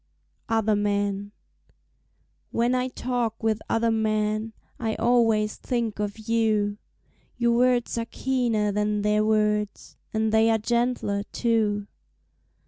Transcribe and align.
Other 0.49 0.75
Men 0.75 1.31
When 2.49 2.73
I 2.73 2.87
talk 2.87 3.43
with 3.43 3.61
other 3.69 3.91
men 3.91 4.51
I 4.79 4.95
always 4.95 5.57
think 5.57 5.99
of 5.99 6.17
you 6.17 6.79
Your 7.37 7.51
words 7.55 7.99
are 7.99 8.07
keener 8.09 8.71
than 8.71 9.03
their 9.03 9.23
words, 9.23 9.97
And 10.11 10.31
they 10.31 10.49
are 10.49 10.57
gentler, 10.57 11.21
too. 11.31 11.85